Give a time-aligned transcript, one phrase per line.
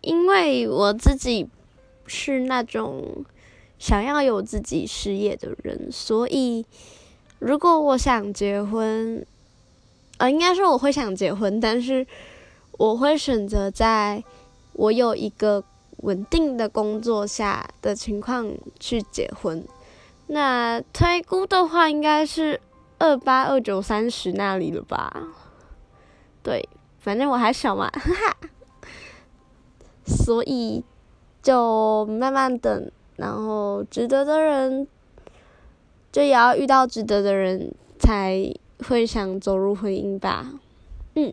[0.00, 1.48] 因为我自己
[2.06, 3.24] 是那种
[3.78, 6.64] 想要有自己事业的人，所以
[7.38, 9.24] 如果我想结婚，
[10.18, 12.06] 呃，应该说我会想结婚，但是
[12.72, 14.22] 我会选择在
[14.72, 15.62] 我有一个
[15.98, 19.64] 稳定的工作下的情况去结婚。
[20.28, 22.60] 那推估的话，应该是
[22.98, 25.28] 二八二九三十那里了吧？
[26.42, 26.68] 对，
[27.00, 28.36] 反正我还小嘛，哈哈。
[30.30, 30.84] 所以
[31.42, 34.86] 就慢慢等，然后值得的人，
[36.12, 38.54] 就也要遇到值得的人，才
[38.86, 40.52] 会想走入婚姻吧。
[41.16, 41.32] 嗯。